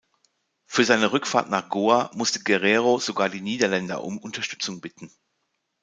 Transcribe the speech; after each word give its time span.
Für 0.65 0.83
seine 0.83 1.11
Rückfahrt 1.11 1.51
nach 1.51 1.69
Goa 1.69 2.09
musste 2.15 2.39
Guerreiro 2.41 2.97
sogar 2.97 3.29
die 3.29 3.39
Niederländer 3.39 4.03
um 4.03 4.17
Unterstützung 4.17 4.81
bitten. 4.81 5.11